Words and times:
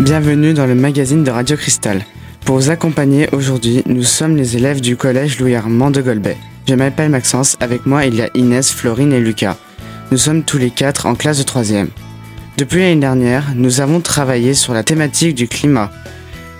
Bienvenue 0.00 0.54
dans 0.54 0.64
le 0.64 0.74
magazine 0.74 1.24
de 1.24 1.30
Radio 1.30 1.58
Cristal. 1.58 2.06
Pour 2.46 2.56
vous 2.56 2.70
accompagner 2.70 3.28
aujourd'hui, 3.32 3.82
nous 3.84 4.02
sommes 4.02 4.34
les 4.34 4.56
élèves 4.56 4.80
du 4.80 4.96
collège 4.96 5.38
Louis-Armand 5.38 5.90
de 5.90 6.00
Golbet. 6.00 6.38
Je 6.66 6.74
m'appelle 6.74 7.10
Maxence, 7.10 7.58
avec 7.60 7.84
moi 7.84 8.06
il 8.06 8.14
y 8.14 8.22
a 8.22 8.30
Inès, 8.34 8.72
Florine 8.72 9.12
et 9.12 9.20
Lucas. 9.20 9.58
Nous 10.10 10.16
sommes 10.16 10.42
tous 10.42 10.56
les 10.56 10.70
quatre 10.70 11.04
en 11.04 11.14
classe 11.14 11.36
de 11.36 11.42
3 11.42 11.64
Depuis 12.56 12.80
l'année 12.80 12.96
dernière, 12.96 13.52
nous 13.54 13.82
avons 13.82 14.00
travaillé 14.00 14.54
sur 14.54 14.72
la 14.72 14.84
thématique 14.84 15.34
du 15.34 15.48
climat. 15.48 15.90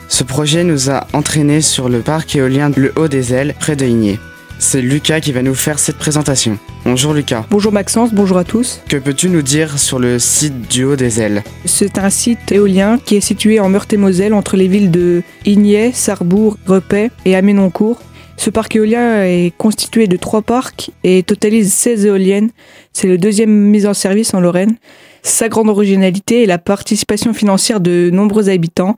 Ce 0.08 0.22
projet 0.22 0.62
nous 0.62 0.90
a 0.90 1.06
entraînés 1.14 1.62
sur 1.62 1.88
le 1.88 2.00
parc 2.00 2.36
éolien 2.36 2.70
Le 2.76 2.92
Haut 2.96 3.08
des 3.08 3.32
Ailes, 3.32 3.54
près 3.58 3.74
de 3.74 3.86
Igné. 3.86 4.20
C'est 4.60 4.82
Lucas 4.82 5.20
qui 5.20 5.32
va 5.32 5.40
nous 5.40 5.54
faire 5.54 5.78
cette 5.78 5.96
présentation. 5.96 6.58
Bonjour 6.84 7.14
Lucas. 7.14 7.46
Bonjour 7.48 7.72
Maxence, 7.72 8.12
bonjour 8.12 8.36
à 8.36 8.44
tous. 8.44 8.82
Que 8.90 8.98
peux-tu 8.98 9.30
nous 9.30 9.40
dire 9.40 9.78
sur 9.78 9.98
le 9.98 10.18
site 10.18 10.70
du 10.70 10.84
Haut 10.84 10.96
des 10.96 11.18
Ailes? 11.18 11.42
C'est 11.64 11.96
un 11.96 12.10
site 12.10 12.52
éolien 12.52 12.98
qui 12.98 13.16
est 13.16 13.22
situé 13.22 13.58
en 13.58 13.70
Meurthe-et-Moselle 13.70 14.34
entre 14.34 14.58
les 14.58 14.68
villes 14.68 14.90
de 14.90 15.22
Ignay, 15.46 15.92
Sarrebourg, 15.94 16.58
Repet 16.66 17.10
et 17.24 17.36
Aménoncourt. 17.36 18.02
Ce 18.36 18.50
parc 18.50 18.76
éolien 18.76 19.24
est 19.24 19.54
constitué 19.56 20.06
de 20.08 20.18
trois 20.18 20.42
parcs 20.42 20.90
et 21.04 21.22
totalise 21.22 21.72
16 21.72 22.04
éoliennes. 22.04 22.50
C'est 22.92 23.08
le 23.08 23.16
deuxième 23.16 23.50
mise 23.50 23.86
en 23.86 23.94
service 23.94 24.34
en 24.34 24.40
Lorraine. 24.40 24.76
Sa 25.22 25.48
grande 25.48 25.70
originalité 25.70 26.42
est 26.42 26.46
la 26.46 26.58
participation 26.58 27.32
financière 27.32 27.80
de 27.80 28.10
nombreux 28.12 28.50
habitants. 28.50 28.96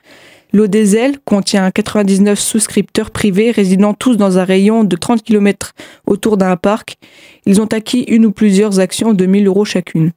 Ailes 0.55 1.19
contient 1.25 1.71
99 1.71 2.39
souscripteurs 2.39 3.11
privés 3.11 3.51
résidant 3.51 3.95
tous 3.95 4.17
dans 4.17 4.39
un 4.39 4.45
rayon 4.45 4.85
de 4.85 4.97
30 4.97 5.23
km 5.23 5.73
autour 6.07 6.37
d'un 6.37 6.57
parc. 6.57 6.97
Ils 7.47 7.61
ont 7.61 7.67
acquis 7.67 8.03
une 8.03 8.27
ou 8.27 8.33
plusieurs 8.33 8.79
actions 8.79 9.15
de 9.15 9.27
1000 9.27 9.47
euros 9.47 9.65
chacune. 9.65 10.13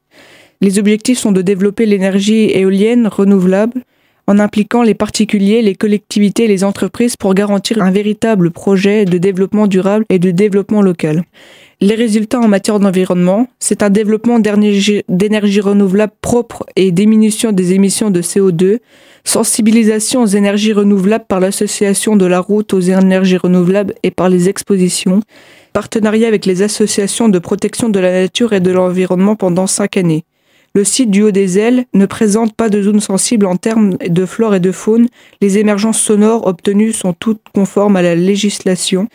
Les 0.62 0.80
objectifs 0.80 1.20
sont 1.20 1.32
de 1.32 1.42
développer 1.42 1.86
l'énergie 1.86 2.50
éolienne 2.52 3.08
renouvelable 3.08 3.84
en 4.28 4.40
impliquant 4.40 4.82
les 4.82 4.94
particuliers, 4.94 5.62
les 5.62 5.76
collectivités 5.76 6.46
et 6.46 6.48
les 6.48 6.64
entreprises 6.64 7.16
pour 7.16 7.34
garantir 7.34 7.82
un 7.82 7.92
véritable 7.92 8.52
projet 8.52 9.06
de 9.06 9.18
développement 9.18 9.68
durable 9.68 10.06
et 10.10 10.20
de 10.20 10.32
développement 10.32 10.82
local. 10.82 11.24
Les 11.82 11.96
résultats 11.96 12.40
en 12.40 12.48
matière 12.48 12.80
d'environnement, 12.80 13.48
c'est 13.60 13.84
un 13.84 13.90
développement 13.90 14.40
d'énergie 14.40 15.60
renouvelable 15.60 16.14
propre 16.22 16.66
et 16.78 16.92
diminution 16.92 17.52
des 17.52 17.74
émissions 17.74 18.12
de 18.12 18.22
CO2, 18.22 18.80
sensibilisation 19.26 20.22
aux 20.24 20.28
énergies 20.28 20.72
renouvelables 20.72 21.26
par 21.28 21.42
l'association 21.42 22.16
de 22.16 22.26
la 22.26 22.40
route 22.40 22.74
aux 22.74 22.80
énergies 22.80 23.38
renouvelables 23.38 23.94
et 24.04 24.12
par 24.12 24.30
les 24.30 24.48
expositions, 24.48 25.20
partenariat 25.74 26.30
avec 26.30 26.46
les 26.46 26.62
associations 26.62 27.28
de 27.28 27.40
protection 27.40 27.90
de 27.90 28.00
la 28.00 28.22
nature 28.22 28.54
et 28.54 28.62
de 28.62 28.72
l'environnement 28.72 29.36
pendant 29.36 29.68
cinq 29.68 29.98
années. 29.98 30.24
Le 30.76 30.84
site 30.84 31.10
du 31.10 31.24
Haut 31.24 31.32
des 31.32 31.58
Ailes 31.58 31.86
ne 31.94 32.06
présente 32.06 32.54
pas 32.54 32.70
de 32.70 32.82
zone 32.82 33.00
sensible 33.00 33.46
en 33.46 33.56
termes 33.56 33.98
de 33.98 34.26
flore 34.26 34.56
et 34.56 34.60
de 34.60 34.74
faune. 34.74 35.08
Les 35.42 35.58
émergences 35.58 36.00
sonores 36.00 36.48
obtenues 36.48 36.92
sont 36.92 37.14
toutes 37.14 37.44
conformes 37.54 37.96
à 37.96 38.02
la 38.02 38.16
législation. 38.16 39.08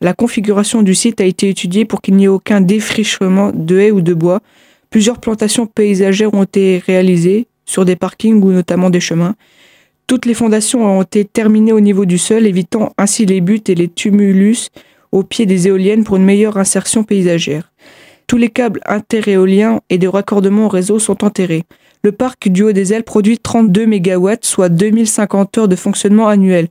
La 0.00 0.12
configuration 0.12 0.82
du 0.82 0.94
site 0.94 1.20
a 1.20 1.24
été 1.24 1.48
étudiée 1.48 1.84
pour 1.84 2.02
qu'il 2.02 2.16
n'y 2.16 2.24
ait 2.24 2.28
aucun 2.28 2.60
défrichement 2.60 3.50
de 3.54 3.78
haies 3.78 3.90
ou 3.90 4.02
de 4.02 4.12
bois. 4.12 4.40
Plusieurs 4.90 5.18
plantations 5.18 5.66
paysagères 5.66 6.34
ont 6.34 6.42
été 6.42 6.82
réalisées 6.84 7.46
sur 7.64 7.84
des 7.84 7.96
parkings 7.96 8.42
ou 8.42 8.52
notamment 8.52 8.90
des 8.90 9.00
chemins. 9.00 9.34
Toutes 10.06 10.26
les 10.26 10.34
fondations 10.34 10.84
ont 10.84 11.02
été 11.02 11.24
terminées 11.24 11.72
au 11.72 11.80
niveau 11.80 12.04
du 12.04 12.18
sol, 12.18 12.46
évitant 12.46 12.92
ainsi 12.98 13.26
les 13.26 13.40
buttes 13.40 13.70
et 13.70 13.74
les 13.74 13.88
tumulus 13.88 14.68
au 15.12 15.22
pied 15.22 15.46
des 15.46 15.66
éoliennes 15.66 16.04
pour 16.04 16.16
une 16.16 16.24
meilleure 16.24 16.58
insertion 16.58 17.02
paysagère. 17.02 17.72
Tous 18.26 18.36
les 18.36 18.50
câbles 18.50 18.80
interéoliens 18.86 19.80
et 19.88 19.98
de 19.98 20.08
raccordement 20.08 20.66
au 20.66 20.68
réseau 20.68 20.98
sont 20.98 21.24
enterrés. 21.24 21.64
Le 22.02 22.12
parc 22.12 22.48
du 22.48 22.62
Haut 22.62 22.72
des 22.72 22.92
Ailes 22.92 23.02
produit 23.02 23.38
32 23.38 23.86
MW, 23.86 24.34
soit 24.42 24.68
2050 24.68 25.58
heures 25.58 25.68
de 25.68 25.76
fonctionnement 25.76 26.28
annuel. 26.28 26.68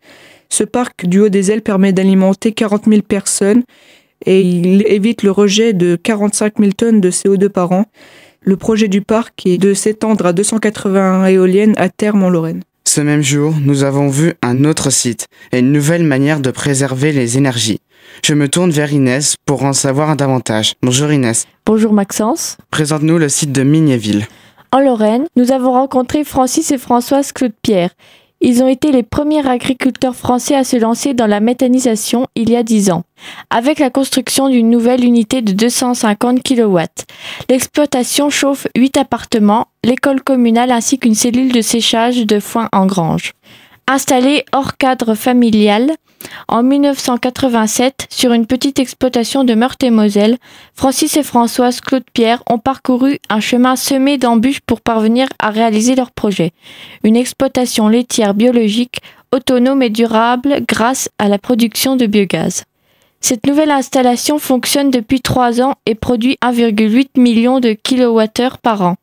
Ce 0.49 0.63
parc 0.63 1.05
du 1.05 1.19
Haut 1.19 1.29
des 1.29 1.51
Ailes 1.51 1.61
permet 1.61 1.93
d'alimenter 1.93 2.51
40 2.51 2.85
000 2.87 3.01
personnes 3.01 3.63
et 4.25 4.41
il 4.41 4.85
évite 4.87 5.23
le 5.23 5.31
rejet 5.31 5.73
de 5.73 5.95
45 5.95 6.53
000 6.59 6.71
tonnes 6.71 7.01
de 7.01 7.11
CO2 7.11 7.49
par 7.49 7.71
an. 7.71 7.85
Le 8.41 8.57
projet 8.57 8.87
du 8.87 9.01
parc 9.01 9.45
est 9.45 9.57
de 9.57 9.73
s'étendre 9.73 10.25
à 10.25 10.33
280 10.33 11.25
éoliennes 11.27 11.73
à 11.77 11.89
terme 11.89 12.23
en 12.23 12.29
Lorraine. 12.29 12.61
Ce 12.87 13.01
même 13.01 13.23
jour, 13.23 13.53
nous 13.59 13.83
avons 13.83 14.07
vu 14.07 14.35
un 14.41 14.63
autre 14.63 14.89
site 14.91 15.27
et 15.51 15.59
une 15.59 15.71
nouvelle 15.71 16.03
manière 16.03 16.39
de 16.39 16.51
préserver 16.51 17.11
les 17.11 17.37
énergies. 17.37 17.79
Je 18.23 18.33
me 18.33 18.47
tourne 18.47 18.71
vers 18.71 18.93
Inès 18.93 19.35
pour 19.45 19.63
en 19.63 19.73
savoir 19.73 20.15
davantage. 20.15 20.75
Bonjour 20.81 21.11
Inès. 21.11 21.45
Bonjour 21.65 21.91
Maxence. 21.91 22.57
Présente-nous 22.71 23.17
le 23.17 23.27
site 23.27 23.51
de 23.51 23.63
Mignéville. 23.63 24.27
En 24.71 24.79
Lorraine, 24.79 25.25
nous 25.35 25.51
avons 25.51 25.71
rencontré 25.71 26.23
Francis 26.23 26.71
et 26.71 26.77
Françoise 26.77 27.31
Claude-Pierre. 27.31 27.89
Ils 28.47 28.61
ont 28.61 28.67
été 28.67 28.91
les 28.91 29.01
premiers 29.01 29.49
agriculteurs 29.49 30.15
français 30.15 30.53
à 30.53 30.63
se 30.63 30.77
lancer 30.77 31.15
dans 31.15 31.25
la 31.25 31.39
méthanisation 31.39 32.27
il 32.35 32.51
y 32.51 32.55
a 32.55 32.61
10 32.61 32.91
ans, 32.91 33.01
avec 33.49 33.79
la 33.79 33.89
construction 33.89 34.49
d'une 34.49 34.69
nouvelle 34.69 35.03
unité 35.03 35.41
de 35.41 35.51
250 35.51 36.43
kW. 36.43 36.79
L'exploitation 37.49 38.29
chauffe 38.29 38.67
8 38.77 38.97
appartements, 38.97 39.65
l'école 39.83 40.21
communale 40.21 40.69
ainsi 40.69 40.99
qu'une 40.99 41.15
cellule 41.15 41.51
de 41.51 41.61
séchage 41.61 42.23
de 42.23 42.39
foin 42.39 42.69
en 42.71 42.85
grange. 42.85 43.33
Installée 43.87 44.45
hors 44.51 44.77
cadre 44.77 45.13
familial, 45.13 45.91
en 46.47 46.63
1987, 46.63 48.07
sur 48.09 48.33
une 48.33 48.47
petite 48.47 48.79
exploitation 48.79 49.43
de 49.43 49.53
Meurthe-et-Moselle, 49.53 50.37
Francis 50.73 51.17
et 51.17 51.23
Françoise 51.23 51.81
Claude-Pierre 51.81 52.41
ont 52.49 52.57
parcouru 52.57 53.19
un 53.29 53.39
chemin 53.39 53.75
semé 53.75 54.17
d'embûches 54.17 54.61
pour 54.61 54.81
parvenir 54.81 55.27
à 55.37 55.51
réaliser 55.51 55.95
leur 55.95 56.11
projet. 56.11 56.51
Une 57.03 57.15
exploitation 57.15 57.87
laitière 57.87 58.33
biologique 58.33 59.01
autonome 59.31 59.83
et 59.83 59.91
durable 59.91 60.61
grâce 60.67 61.09
à 61.19 61.27
la 61.27 61.37
production 61.37 61.95
de 61.95 62.07
biogaz. 62.07 62.63
Cette 63.21 63.45
nouvelle 63.45 63.71
installation 63.71 64.39
fonctionne 64.39 64.91
depuis 64.91 65.21
trois 65.21 65.61
ans 65.61 65.75
et 65.85 65.95
produit 65.95 66.37
1,8 66.43 67.19
million 67.19 67.59
de 67.59 67.73
kWh 67.73 68.57
par 68.61 68.81
an. 68.81 68.95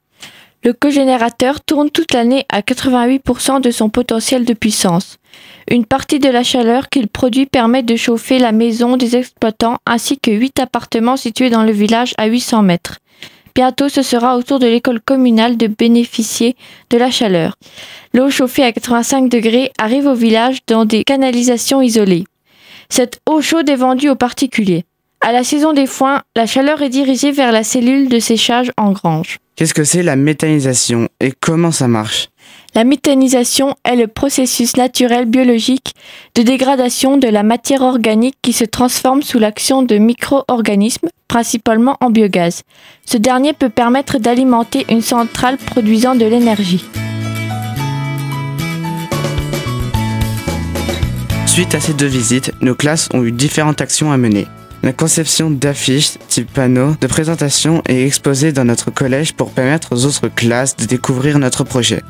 Le 0.64 0.72
cogénérateur 0.72 1.60
tourne 1.60 1.90
toute 1.90 2.12
l'année 2.12 2.46
à 2.48 2.60
88% 2.60 3.60
de 3.60 3.72
son 3.72 3.88
potentiel 3.88 4.44
de 4.44 4.54
puissance. 4.54 5.16
Une 5.68 5.84
partie 5.84 6.20
de 6.20 6.28
la 6.28 6.44
chaleur 6.44 6.88
qu'il 6.88 7.08
produit 7.08 7.46
permet 7.46 7.82
de 7.82 7.96
chauffer 7.96 8.38
la 8.38 8.52
maison 8.52 8.96
des 8.96 9.16
exploitants 9.16 9.78
ainsi 9.86 10.20
que 10.20 10.30
8 10.30 10.60
appartements 10.60 11.16
situés 11.16 11.50
dans 11.50 11.64
le 11.64 11.72
village 11.72 12.14
à 12.16 12.26
800 12.26 12.62
mètres. 12.62 12.98
Bientôt, 13.56 13.88
ce 13.88 14.02
sera 14.02 14.36
au 14.36 14.42
tour 14.42 14.60
de 14.60 14.68
l'école 14.68 15.00
communale 15.00 15.56
de 15.56 15.66
bénéficier 15.66 16.54
de 16.90 16.96
la 16.96 17.10
chaleur. 17.10 17.56
L'eau 18.14 18.30
chauffée 18.30 18.62
à 18.62 18.70
85 18.70 19.28
degrés 19.28 19.72
arrive 19.78 20.06
au 20.06 20.14
village 20.14 20.58
dans 20.68 20.84
des 20.84 21.02
canalisations 21.02 21.82
isolées. 21.82 22.24
Cette 22.88 23.20
eau 23.28 23.40
chaude 23.40 23.68
est 23.68 23.76
vendue 23.76 24.10
aux 24.10 24.16
particuliers. 24.16 24.84
À 25.24 25.30
la 25.30 25.44
saison 25.44 25.72
des 25.72 25.86
foins, 25.86 26.22
la 26.34 26.46
chaleur 26.46 26.82
est 26.82 26.88
dirigée 26.88 27.30
vers 27.30 27.52
la 27.52 27.62
cellule 27.62 28.08
de 28.08 28.18
séchage 28.18 28.72
en 28.76 28.90
grange. 28.90 29.38
Qu'est-ce 29.54 29.72
que 29.72 29.84
c'est 29.84 30.02
la 30.02 30.16
méthanisation 30.16 31.08
et 31.20 31.32
comment 31.38 31.70
ça 31.70 31.86
marche? 31.86 32.28
La 32.74 32.82
méthanisation 32.82 33.76
est 33.84 33.94
le 33.94 34.08
processus 34.08 34.76
naturel 34.76 35.26
biologique 35.26 35.94
de 36.34 36.42
dégradation 36.42 37.18
de 37.18 37.28
la 37.28 37.44
matière 37.44 37.82
organique 37.82 38.34
qui 38.42 38.52
se 38.52 38.64
transforme 38.64 39.22
sous 39.22 39.38
l'action 39.38 39.82
de 39.82 39.96
micro-organismes, 39.96 41.08
principalement 41.28 41.96
en 42.00 42.10
biogaz. 42.10 42.62
Ce 43.06 43.16
dernier 43.16 43.52
peut 43.52 43.68
permettre 43.68 44.18
d'alimenter 44.18 44.86
une 44.88 45.02
centrale 45.02 45.56
produisant 45.56 46.16
de 46.16 46.24
l'énergie. 46.24 46.84
Suite 51.46 51.76
à 51.76 51.80
ces 51.80 51.94
deux 51.94 52.06
visites, 52.06 52.50
nos 52.60 52.74
classes 52.74 53.08
ont 53.14 53.22
eu 53.22 53.30
différentes 53.30 53.80
actions 53.80 54.10
à 54.10 54.16
mener. 54.16 54.48
La 54.84 54.92
conception 54.92 55.48
d'affiches 55.48 56.14
type 56.26 56.52
panneaux 56.52 56.96
de 57.00 57.06
présentation 57.06 57.82
est 57.88 58.04
exposée 58.04 58.50
dans 58.50 58.64
notre 58.64 58.90
collège 58.90 59.32
pour 59.32 59.52
permettre 59.52 59.92
aux 59.92 60.06
autres 60.06 60.26
classes 60.26 60.76
de 60.76 60.86
découvrir 60.86 61.38
notre 61.38 61.62
projet. 61.62 62.02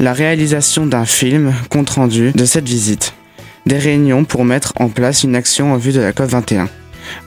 La 0.00 0.12
réalisation 0.12 0.84
d'un 0.84 1.04
film 1.04 1.54
compte 1.70 1.90
rendu 1.90 2.32
de 2.32 2.44
cette 2.44 2.68
visite. 2.68 3.14
Des 3.66 3.78
réunions 3.78 4.24
pour 4.24 4.44
mettre 4.44 4.72
en 4.80 4.88
place 4.88 5.22
une 5.22 5.36
action 5.36 5.72
en 5.72 5.76
vue 5.76 5.92
de 5.92 6.00
la 6.00 6.10
COP21. 6.10 6.66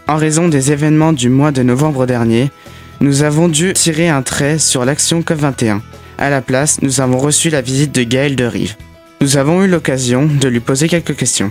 En 0.10 0.18
raison 0.18 0.50
des 0.50 0.74
événements 0.74 1.14
du 1.14 1.30
mois 1.30 1.54
de 1.54 1.64
novembre 1.64 2.06
dernier, 2.06 2.52
nous 3.00 3.24
avons 3.24 3.48
dû 3.48 3.72
tirer 3.72 4.10
un 4.10 4.24
trait 4.24 4.60
sur 4.60 4.84
l'action 4.84 5.22
COP21. 5.22 5.80
À 6.18 6.30
la 6.30 6.42
place, 6.42 6.82
nous 6.82 7.00
avons 7.00 7.18
reçu 7.18 7.50
la 7.50 7.62
visite 7.62 7.96
de 7.96 8.04
Gaël 8.04 8.36
de 8.36 8.44
Rive. 8.44 8.76
Nous 9.22 9.38
avons 9.38 9.64
eu 9.64 9.70
l'occasion 9.70 10.26
de 10.26 10.48
lui 10.50 10.60
poser 10.60 10.90
quelques 10.90 11.16
questions. 11.16 11.50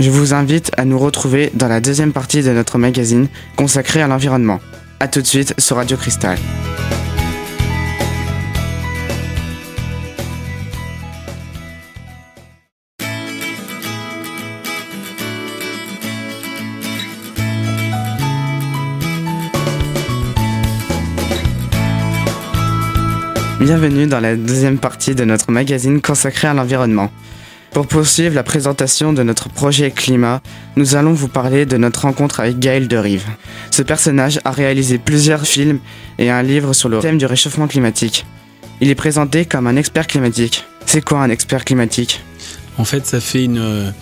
Je 0.00 0.08
vous 0.08 0.32
invite 0.32 0.70
à 0.78 0.86
nous 0.86 0.98
retrouver 0.98 1.50
dans 1.52 1.68
la 1.68 1.78
deuxième 1.78 2.14
partie 2.14 2.42
de 2.42 2.50
notre 2.52 2.78
magazine 2.78 3.28
consacrée 3.56 4.00
à 4.00 4.06
l'environnement. 4.06 4.58
A 4.98 5.08
tout 5.08 5.20
de 5.20 5.26
suite 5.26 5.52
sur 5.60 5.76
Radio 5.76 5.98
Cristal. 5.98 6.38
Bienvenue 23.60 24.06
dans 24.06 24.20
la 24.20 24.34
deuxième 24.34 24.78
partie 24.78 25.14
de 25.14 25.26
notre 25.26 25.52
magazine 25.52 26.00
consacré 26.00 26.48
à 26.48 26.54
l'environnement. 26.54 27.10
Pour 27.72 27.86
poursuivre 27.86 28.34
la 28.34 28.42
présentation 28.42 29.12
de 29.12 29.22
notre 29.22 29.48
projet 29.48 29.92
Climat, 29.92 30.40
nous 30.74 30.96
allons 30.96 31.12
vous 31.12 31.28
parler 31.28 31.66
de 31.66 31.76
notre 31.76 32.02
rencontre 32.02 32.40
avec 32.40 32.58
Gaël 32.58 32.88
de 32.88 32.96
Rive. 32.96 33.26
Ce 33.70 33.82
personnage 33.82 34.40
a 34.44 34.50
réalisé 34.50 34.98
plusieurs 34.98 35.42
films 35.42 35.78
et 36.18 36.30
un 36.30 36.42
livre 36.42 36.72
sur 36.72 36.88
le 36.88 36.98
thème 36.98 37.16
du 37.16 37.26
réchauffement 37.26 37.68
climatique. 37.68 38.26
Il 38.80 38.90
est 38.90 38.96
présenté 38.96 39.44
comme 39.44 39.68
un 39.68 39.76
expert 39.76 40.08
climatique. 40.08 40.64
C'est 40.84 41.04
quoi 41.04 41.20
un 41.20 41.30
expert 41.30 41.64
climatique? 41.64 42.22
En 42.76 42.84
fait, 42.84 43.06
ça 43.06 43.20
fait 43.20 43.44
une, 43.44 43.92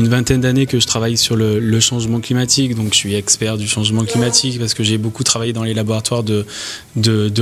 une 0.00 0.08
vingtaine 0.08 0.40
d'années 0.40 0.64
que 0.64 0.80
je 0.80 0.86
travaille 0.86 1.18
sur 1.18 1.36
le, 1.36 1.80
changement 1.80 2.20
climatique, 2.20 2.74
donc 2.74 2.92
je 2.92 2.96
suis 2.96 3.14
expert 3.14 3.58
du 3.58 3.68
changement 3.68 4.04
climatique 4.04 4.58
parce 4.58 4.72
que 4.72 4.82
j'ai 4.82 4.96
beaucoup 4.96 5.24
travaillé 5.24 5.52
dans 5.52 5.62
les 5.62 5.74
laboratoires 5.74 6.22
de, 6.22 6.44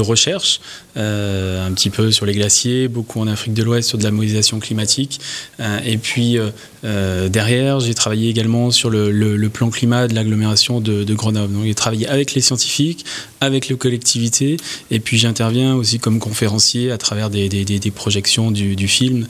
recherche, 0.01 0.61
euh, 0.97 1.65
un 1.65 1.73
petit 1.73 1.91
peu 1.91 2.11
sur 2.11 2.27
les 2.27 2.33
glaciers, 2.33 2.89
beaucoup 2.89 3.21
en 3.21 3.29
Afrique 3.29 3.55
de 3.55 3.63
l'Ouest 3.63 3.89
sur 3.89 3.99
de 3.99 4.03
la 4.03 4.11
modélisation 4.11 4.59
climatique. 4.59 5.21
Euh, 5.61 5.79
et 5.85 5.99
puis 5.99 6.37
euh, 6.85 7.29
derrière, 7.29 7.79
j'ai 7.79 7.95
travaillé 7.95 8.29
également 8.29 8.73
sur 8.73 8.91
le, 8.91 9.49
plan 9.49 9.71
climat 9.71 10.09
de 10.09 10.15
l'agglomération 10.15 10.81
de, 10.81 11.15
Grenoble. 11.15 11.55
Donc 11.55 11.65
j'ai 11.65 11.75
travaillé 11.75 12.09
avec 12.09 12.35
les 12.35 12.41
scientifiques, 12.41 13.05
avec 13.41 13.69
les 13.69 13.77
collectivités, 13.77 14.57
et 14.91 14.99
puis 14.99 15.17
j'interviens 15.17 15.75
aussi 15.75 16.01
comme 16.01 16.19
conférencier 16.19 16.91
à 16.91 16.99
travers 16.99 17.31
des, 17.31 17.93
projections 17.95 18.51
du, 18.51 18.89
film, 18.89 19.27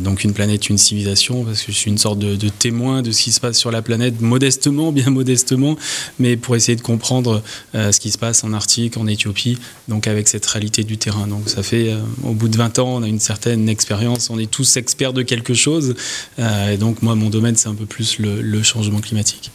donc 0.00 0.24
une 0.24 0.32
planète, 0.32 0.68
une 0.68 0.78
civilisation, 0.78 1.44
parce 1.44 1.62
que 1.62 1.70
je 1.70 1.76
suis 1.76 1.90
une 1.90 1.98
sorte 1.98 2.18
de 2.18 2.47
témoins 2.50 3.02
de 3.02 3.10
ce 3.10 3.22
qui 3.22 3.32
se 3.32 3.40
passe 3.40 3.58
sur 3.58 3.70
la 3.70 3.82
planète, 3.82 4.20
modestement, 4.20 4.92
bien 4.92 5.10
modestement, 5.10 5.76
mais 6.18 6.36
pour 6.36 6.56
essayer 6.56 6.76
de 6.76 6.82
comprendre 6.82 7.42
euh, 7.74 7.92
ce 7.92 8.00
qui 8.00 8.10
se 8.10 8.18
passe 8.18 8.44
en 8.44 8.52
Arctique, 8.52 8.96
en 8.96 9.06
Éthiopie, 9.06 9.58
donc 9.88 10.06
avec 10.06 10.28
cette 10.28 10.46
réalité 10.46 10.84
du 10.84 10.98
terrain. 10.98 11.26
Donc 11.26 11.48
ça 11.48 11.62
fait, 11.62 11.90
euh, 11.90 12.00
au 12.24 12.32
bout 12.32 12.48
de 12.48 12.56
20 12.56 12.78
ans, 12.78 12.96
on 12.96 13.02
a 13.02 13.08
une 13.08 13.20
certaine 13.20 13.68
expérience, 13.68 14.30
on 14.30 14.38
est 14.38 14.50
tous 14.50 14.76
experts 14.76 15.12
de 15.12 15.22
quelque 15.22 15.54
chose, 15.54 15.94
euh, 16.38 16.72
et 16.72 16.76
donc 16.76 17.02
moi, 17.02 17.14
mon 17.14 17.30
domaine, 17.30 17.56
c'est 17.56 17.68
un 17.68 17.74
peu 17.74 17.86
plus 17.86 18.18
le, 18.18 18.62
changement 18.62 19.00
climatique. 19.00 19.50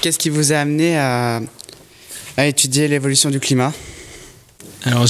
Qu'est-ce 0.00 0.18
qui 0.18 0.30
vous 0.30 0.52
a 0.52 0.56
amené 0.56 0.96
à, 0.96 1.40
à 2.36 2.46
étudier 2.46 2.86
l'évolution 2.88 3.28
du 3.28 3.40
climat? 3.40 3.72
Alors, 4.84 5.06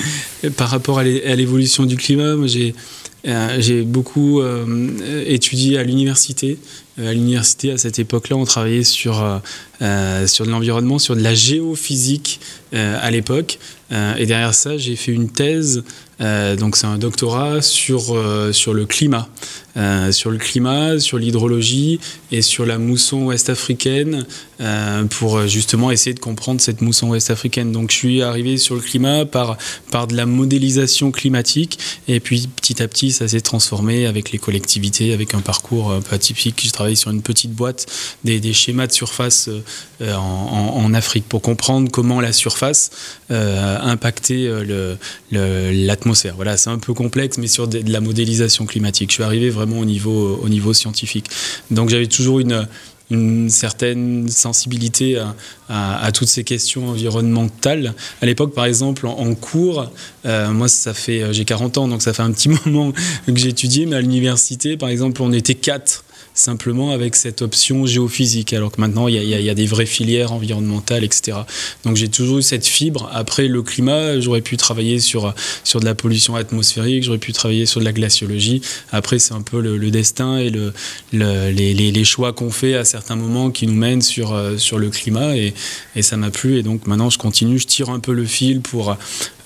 par 0.56 0.68
rapport 0.68 0.98
à 0.98 1.04
l'évolution 1.04 1.84
du 1.84 1.96
climat, 1.96 2.36
moi 2.36 2.46
j'ai 2.46 2.74
j'ai 3.24 3.82
beaucoup 3.82 4.40
euh, 4.40 5.24
étudié 5.26 5.78
à 5.78 5.82
l'université. 5.82 6.58
Euh, 6.98 7.10
à 7.10 7.14
l'université, 7.14 7.72
à 7.72 7.78
cette 7.78 7.98
époque-là, 7.98 8.36
on 8.36 8.44
travaillait 8.44 8.84
sur, 8.84 9.14
sur 10.26 10.46
de 10.46 10.50
l'environnement, 10.50 10.98
sur 10.98 11.16
de 11.16 11.22
la 11.22 11.34
géophysique 11.34 12.40
à 12.72 13.10
l'époque. 13.10 13.58
et 13.92 14.26
derrière 14.26 14.54
ça, 14.54 14.76
j'ai 14.76 14.96
fait 14.96 15.12
une 15.12 15.30
thèse, 15.30 15.84
donc 16.20 16.76
c'est 16.76 16.86
un 16.86 16.98
doctorat 16.98 17.62
sur, 17.62 18.16
sur 18.52 18.74
le 18.74 18.84
climat. 18.84 19.28
Sur 20.10 20.30
le 20.30 20.38
climat, 20.38 20.98
sur 20.98 21.18
l'hydrologie 21.18 22.00
et 22.32 22.42
sur 22.42 22.66
la 22.66 22.78
mousson 22.78 23.26
ouest-africaine 23.26 24.26
pour 25.10 25.46
justement 25.46 25.90
essayer 25.90 26.14
de 26.14 26.20
comprendre 26.20 26.60
cette 26.60 26.80
mousson 26.80 27.08
ouest-africaine. 27.08 27.72
Donc 27.72 27.90
je 27.90 27.96
suis 27.96 28.22
arrivé 28.22 28.56
sur 28.58 28.74
le 28.74 28.80
climat 28.80 29.24
par, 29.24 29.56
par 29.90 30.06
de 30.06 30.16
la 30.16 30.26
modélisation 30.26 31.10
climatique 31.10 31.78
et 32.08 32.20
puis 32.20 32.48
petit 32.56 32.82
à 32.82 32.88
petit 32.88 33.12
ça 33.12 33.28
s'est 33.28 33.40
transformé 33.40 34.06
avec 34.06 34.32
les 34.32 34.38
collectivités, 34.38 35.12
avec 35.12 35.34
un 35.34 35.40
parcours 35.40 35.92
un 35.92 36.00
peu 36.00 36.14
atypique. 36.14 36.60
J'ai 36.62 36.70
travaillé 36.70 36.96
sur 36.96 37.10
une 37.10 37.22
petite 37.22 37.52
boîte, 37.52 37.86
des, 38.24 38.52
schémas 38.52 38.86
de 38.86 38.92
surface 38.92 39.48
euh, 40.00 40.14
en, 40.14 40.94
Afrique 40.94 41.28
pour 41.28 41.42
comprendre 41.42 41.90
comment 41.90 42.20
la 42.20 42.32
surface 42.32 42.90
euh, 43.30 43.78
impactait 43.80 44.50
l'atmosphère. 45.30 46.34
Voilà, 46.34 46.56
c'est 46.56 46.70
un 46.70 46.78
peu 46.78 46.94
complexe, 46.94 47.36
mais 47.36 47.46
sur 47.46 47.68
de, 47.68 47.80
de, 47.80 47.92
la 47.92 48.00
modélisation 48.00 48.64
climatique. 48.64 49.10
Je 49.10 49.14
suis 49.14 49.22
arrivé 49.22 49.50
vraiment 49.50 49.67
au 49.76 49.84
niveau, 49.84 50.40
au 50.42 50.48
niveau 50.48 50.72
scientifique. 50.72 51.26
Donc 51.70 51.88
j'avais 51.88 52.06
toujours 52.06 52.40
une 52.40 52.66
une 53.10 53.48
certaine 53.48 54.28
sensibilité 54.28 55.18
à, 55.68 56.10
toutes 56.12 56.28
ces 56.28 56.44
questions 56.44 56.90
environnementales. 56.90 57.94
À 58.20 58.26
l'époque, 58.26 58.54
par 58.54 58.66
exemple, 58.66 59.06
en, 59.06 59.34
cours, 59.34 59.90
euh, 60.26 60.50
moi, 60.50 60.68
ça 60.68 60.92
fait, 60.92 61.32
j'ai 61.32 61.44
40 61.44 61.78
ans, 61.78 61.88
donc 61.88 62.02
ça 62.02 62.12
fait 62.12 62.22
un 62.22 62.32
petit 62.32 62.48
moment 62.66 62.92
que 62.92 63.34
j'ai 63.36 63.54
mais 63.86 63.96
à 63.96 64.00
l'université, 64.00 64.76
par 64.76 64.90
exemple, 64.90 65.22
on 65.22 65.32
était 65.32 65.54
quatre 65.54 66.04
simplement 66.34 66.92
avec 66.92 67.16
cette 67.16 67.42
option 67.42 67.86
géophysique, 67.86 68.52
alors 68.52 68.70
que 68.70 68.80
maintenant 68.80 69.08
il 69.08 69.22
y, 69.22 69.50
a, 69.50 69.54
des 69.54 69.66
vraies 69.66 69.86
filières 69.86 70.32
environnementales, 70.32 71.04
etc. 71.04 71.38
Donc 71.84 71.96
j'ai 71.96 72.08
toujours 72.08 72.38
eu 72.38 72.42
cette 72.42 72.66
fibre. 72.66 73.10
Après 73.12 73.48
le 73.48 73.62
climat, 73.62 74.20
j'aurais 74.20 74.40
pu 74.40 74.56
travailler 74.56 75.00
sur, 75.00 75.34
sur 75.64 75.80
de 75.80 75.84
la 75.84 75.94
pollution 75.94 76.36
atmosphérique, 76.36 77.04
j'aurais 77.04 77.18
pu 77.18 77.32
travailler 77.32 77.66
sur 77.66 77.80
de 77.80 77.84
la 77.84 77.92
glaciologie. 77.92 78.62
Après, 78.92 79.18
c'est 79.18 79.34
un 79.34 79.42
peu 79.42 79.60
le, 79.60 79.90
destin 79.90 80.38
et 80.38 80.50
le, 80.50 80.72
les, 81.12 82.04
choix 82.04 82.32
qu'on 82.32 82.50
fait 82.50 82.74
à 82.74 82.84
certains 82.84 83.16
moments 83.16 83.50
qui 83.50 83.66
nous 83.66 83.74
mènent 83.74 84.02
sur, 84.02 84.32
euh, 84.32 84.56
sur 84.56 84.78
le 84.78 84.90
climat, 84.90 85.36
et, 85.36 85.54
et 85.96 86.02
ça 86.02 86.16
m'a 86.16 86.30
plu. 86.30 86.58
Et 86.58 86.62
donc 86.62 86.86
maintenant, 86.86 87.10
je 87.10 87.18
continue, 87.18 87.58
je 87.58 87.66
tire 87.66 87.90
un 87.90 88.00
peu 88.00 88.12
le 88.12 88.24
fil 88.24 88.60
pour 88.60 88.96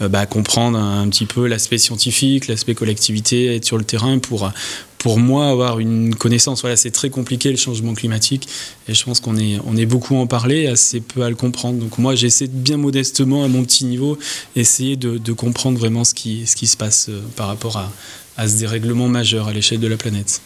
euh, 0.00 0.08
bah, 0.08 0.26
comprendre 0.26 0.79
un, 0.79 1.02
un 1.02 1.08
petit 1.08 1.26
peu 1.26 1.46
l'aspect 1.46 1.79
scientifique, 1.79 2.49
l'aspect 2.49 2.75
collectivité, 2.75 3.55
être 3.55 3.64
sur 3.64 3.79
le 3.79 3.84
terrain 3.84 4.19
pour 4.19 4.50
pour 5.03 5.19
moi, 5.19 5.49
avoir 5.49 5.81
une 5.81 6.15
connaissance. 6.15 6.61
Voilà, 6.61 6.77
c'est 6.77 6.93
très 6.93 7.11
compliqué 7.11 7.51
le 7.51 7.57
changement 7.57 7.93
climatique 7.93 8.49
et 8.89 8.95
je 8.95 9.05
pense 9.05 9.19
qu'on 9.19 9.37
est, 9.37 9.59
on 9.67 9.77
est 9.77 9.85
beaucoup 9.85 10.15
en 10.15 10.29
parler, 10.29 10.69
assez 10.69 11.01
peu 11.01 11.23
à 11.23 11.29
le 11.29 11.35
comprendre. 11.35 11.81
Donc 11.81 11.99
moi, 11.99 12.15
j'essaie 12.15 12.47
bien 12.47 12.77
modestement, 12.77 13.43
à 13.43 13.49
mon 13.49 13.65
petit 13.65 13.85
niveau, 13.85 14.17
essayer 14.55 14.95
de, 14.97 15.19
de 15.19 15.33
comprendre 15.33 15.77
vraiment 15.77 16.05
ce 16.05 16.15
qui, 16.15 16.47
ce 16.47 16.55
qui 16.55 16.69
se 16.69 16.77
passe 16.77 17.09
euh, 17.09 17.21
par 17.35 17.49
rapport 17.49 17.79
à, 17.79 17.91
à 18.37 18.47
ce 18.47 18.57
dérèglement 18.59 19.09
majeur 19.09 19.49
à 19.49 19.53
l'échelle 19.53 19.81
de 19.81 19.89
la 19.89 19.97
planète. 19.97 20.41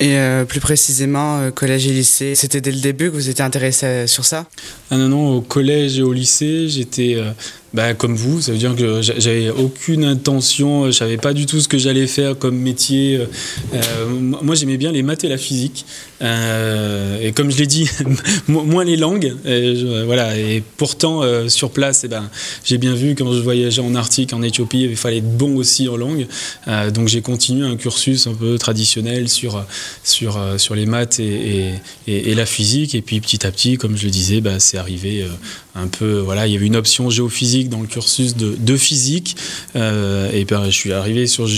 Et 0.00 0.16
euh, 0.16 0.46
plus 0.46 0.60
précisément, 0.60 1.38
euh, 1.38 1.50
collège 1.50 1.86
et 1.86 1.92
lycée, 1.92 2.34
c'était 2.34 2.62
dès 2.62 2.72
le 2.72 2.80
début 2.80 3.10
que 3.10 3.16
vous 3.16 3.28
étiez 3.28 3.44
intéressé 3.44 4.06
sur 4.06 4.24
ça? 4.24 4.46
Ah 4.90 4.96
non, 4.96 5.08
non, 5.08 5.36
au 5.36 5.40
collège 5.42 5.98
et 5.98 6.02
au 6.02 6.14
lycée, 6.14 6.68
j'étais 6.68 7.18
bah, 7.74 7.94
comme 7.94 8.14
vous, 8.16 8.42
ça 8.42 8.52
veut 8.52 8.58
dire 8.58 8.76
que 8.76 9.00
j'avais 9.00 9.48
aucune 9.48 10.04
intention, 10.04 10.86
je 10.86 10.90
savais 10.90 11.16
pas 11.16 11.32
du 11.32 11.46
tout 11.46 11.58
ce 11.60 11.68
que 11.68 11.78
j'allais 11.78 12.06
faire 12.06 12.38
comme 12.38 12.56
métier. 12.56 13.18
Euh, 13.72 14.08
moi, 14.42 14.54
j'aimais 14.54 14.76
bien 14.76 14.92
les 14.92 15.02
maths 15.02 15.24
et 15.24 15.28
la 15.28 15.38
physique. 15.38 15.86
Euh, 16.20 17.18
et 17.22 17.32
comme 17.32 17.50
je 17.50 17.56
l'ai 17.56 17.66
dit, 17.66 17.88
moins 18.48 18.84
les 18.84 18.96
langues. 18.96 19.34
Et 19.46 20.04
voilà. 20.04 20.36
Et 20.36 20.62
pourtant, 20.76 21.22
euh, 21.22 21.48
sur 21.48 21.70
place, 21.70 22.04
eh 22.04 22.08
ben, 22.08 22.28
j'ai 22.62 22.76
bien 22.76 22.94
vu 22.94 23.14
quand 23.14 23.32
je 23.32 23.40
voyageais 23.40 23.80
en 23.80 23.94
Arctique, 23.94 24.34
en 24.34 24.42
Éthiopie, 24.42 24.82
il 24.82 24.96
fallait 24.96 25.18
être 25.18 25.36
bon 25.36 25.56
aussi 25.56 25.88
en 25.88 25.96
langue. 25.96 26.26
donc 26.92 27.08
j'ai 27.08 27.22
continué 27.22 27.66
un 27.66 27.76
cursus 27.76 28.26
un 28.26 28.34
peu 28.34 28.58
traditionnel 28.58 29.28
sur, 29.28 29.64
sur, 30.04 30.38
sur 30.58 30.74
les 30.74 30.86
maths 30.86 31.20
et, 31.20 31.72
et, 32.06 32.30
et, 32.30 32.34
la 32.34 32.46
physique. 32.46 32.94
Et 32.94 33.00
puis 33.00 33.20
petit 33.20 33.46
à 33.46 33.50
petit, 33.50 33.78
comme 33.78 33.96
je 33.96 34.04
le 34.04 34.10
disais, 34.10 34.40
bah, 34.42 34.60
c'est 34.60 34.76
arrivé 34.76 35.26
un 35.74 35.88
peu. 35.88 36.18
Voilà, 36.18 36.46
il 36.46 36.52
y 36.52 36.56
avait 36.56 36.66
une 36.66 36.76
option 36.76 37.08
géophysique 37.08 37.68
dans 37.68 37.80
le 37.80 37.86
cursus 37.86 38.36
de, 38.36 38.76
physique. 38.76 39.36
Euh, 39.76 40.30
et 40.32 40.44
ben, 40.44 40.64
je 40.66 40.70
suis 40.70 40.92
arrivé 40.92 41.26
sur 41.26 41.48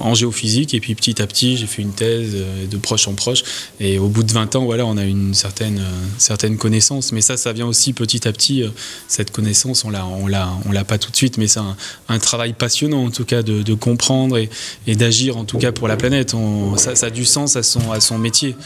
en 0.00 0.14
géophysique 0.14 0.74
et 0.74 0.80
puis 0.80 0.94
petit 0.94 1.20
à 1.22 1.26
petit, 1.26 1.56
j'ai 1.56 1.66
fait 1.66 1.82
une 1.82 1.92
thèse 1.92 2.32
euh, 2.34 2.66
de 2.66 2.76
proche 2.76 3.08
en 3.08 3.14
proche. 3.14 3.42
Et 3.80 3.98
au 3.98 4.08
bout 4.08 4.22
de 4.22 4.32
20 4.32 4.56
ans, 4.56 4.64
voilà, 4.64 4.86
on 4.86 4.96
a 4.96 5.04
une 5.04 5.34
certaine, 5.34 5.78
euh, 5.78 6.06
certaine 6.18 6.56
connaissance. 6.56 7.12
Mais 7.12 7.20
ça, 7.20 7.36
ça 7.36 7.52
vient 7.52 7.66
aussi 7.66 7.92
petit 7.92 8.26
à 8.28 8.32
petit. 8.32 8.64
Cette 9.08 9.30
connaissance, 9.30 9.84
on 9.84 9.90
l'a, 9.90 10.06
on 10.06 10.26
l'a, 10.26 10.50
on 10.66 10.72
l'a 10.72 10.84
pas 10.84 10.98
tout 10.98 11.10
de 11.10 11.16
suite, 11.16 11.38
mais 11.38 11.48
c'est 11.48 11.60
un, 11.60 12.18
travail 12.18 12.52
passionnant 12.52 13.04
en 13.04 13.10
tout 13.10 13.24
cas 13.24 13.42
de, 13.42 13.74
comprendre 13.74 14.36
et, 14.38 14.50
et 14.86 14.96
d'agir 14.96 15.36
en 15.36 15.44
tout 15.44 15.56
cas 15.58 15.70
pour 15.72 15.86
la 15.88 15.96
planète. 15.96 16.34
ça, 16.76 16.94
ça, 16.94 17.06
a 17.06 17.10
du 17.10 17.24
sens 17.24 17.56
à 17.56 17.62
son, 17.62 17.92
à 17.92 18.00
son 18.00 18.18
métier. 18.18 18.56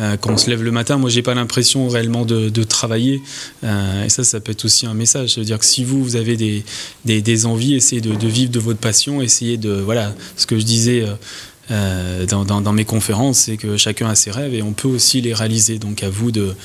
Euh, 0.00 0.16
quand 0.16 0.32
on 0.32 0.36
se 0.36 0.48
lève 0.48 0.62
le 0.62 0.70
matin, 0.70 0.96
moi, 0.96 1.10
j'ai 1.10 1.22
pas 1.22 1.34
l'impression 1.34 1.88
réellement 1.88 2.24
de, 2.24 2.62
travailler. 2.64 3.20
Euh, 3.64 4.04
et 4.04 4.08
ça, 4.08 4.24
ça 4.24 4.40
peut 4.40 4.52
être 4.52 4.64
aussi 4.64 4.86
un 4.86 4.94
message. 4.94 5.34
C'est-à-dire 5.34 5.58
que 5.58 5.64
si 5.64 5.84
vous, 5.84 6.02
vous 6.02 6.16
avez 6.16 6.36
des, 6.36 6.64
des, 7.04 7.46
envies, 7.46 7.74
essayez 7.74 8.00
de, 8.00 8.26
vivre 8.26 8.50
de 8.50 8.60
votre 8.60 8.78
passion, 8.78 9.20
essayez 9.22 9.56
de. 9.56 9.70
Voilà, 9.72 10.14
ce 10.36 10.46
que 10.46 10.58
je 10.58 10.64
disais. 10.64 11.04
Euh, 11.70 12.26
dans, 12.26 12.72
mes 12.72 12.84
conférences, 12.84 13.38
c'est 13.38 13.56
que 13.56 13.76
chacun 13.76 14.08
a 14.08 14.16
ses 14.16 14.32
rêves 14.32 14.54
et 14.54 14.62
on 14.62 14.72
peut 14.72 14.88
aussi 14.88 15.20
les 15.20 15.34
réaliser. 15.34 15.78
Donc 15.78 16.02
à 16.02 16.10
vous 16.10 16.32
de, 16.32 16.56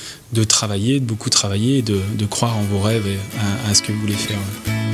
travailler, 0.48 0.98
de 0.98 1.04
beaucoup 1.04 1.30
travailler, 1.30 1.82
de, 1.82 2.00
de 2.18 2.26
croire 2.26 2.56
en 2.56 2.62
vos 2.62 2.80
rêves 2.80 3.06
et 3.06 3.18
à 3.70 3.74
ce 3.74 3.82
que 3.82 3.92
vous 3.92 4.00
voulez 4.00 4.14
faire. 4.14 4.85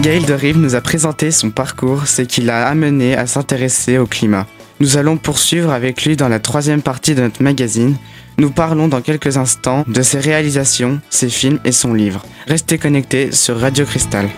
Gaël 0.00 0.24
de 0.26 0.34
Rive 0.34 0.58
nous 0.58 0.74
a 0.74 0.80
présenté 0.80 1.30
son 1.30 1.50
parcours, 1.50 2.06
ce 2.06 2.22
qui 2.22 2.40
l'a 2.40 2.66
amené 2.66 3.16
à 3.16 3.26
s'intéresser 3.26 3.98
au 3.98 4.06
climat. 4.06 4.46
Nous 4.80 4.96
allons 4.96 5.16
poursuivre 5.16 5.70
avec 5.70 6.04
lui 6.04 6.16
dans 6.16 6.28
la 6.28 6.40
troisième 6.40 6.82
partie 6.82 7.14
de 7.14 7.22
notre 7.22 7.42
magazine. 7.42 7.96
Nous 8.36 8.50
parlons 8.50 8.88
dans 8.88 9.00
quelques 9.00 9.36
instants 9.36 9.84
de 9.86 10.02
ses 10.02 10.18
réalisations, 10.18 11.00
ses 11.10 11.28
films 11.28 11.60
et 11.64 11.72
son 11.72 11.94
livre. 11.94 12.24
Restez 12.46 12.78
connectés 12.78 13.30
sur 13.32 13.58
Radio 13.58 13.84
Cristal. 13.84 14.28